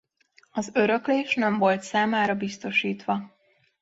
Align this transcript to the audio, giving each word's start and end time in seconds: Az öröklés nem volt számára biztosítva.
Az 0.51 0.69
öröklés 0.73 1.35
nem 1.35 1.57
volt 1.57 1.81
számára 1.81 2.35
biztosítva. 2.35 3.31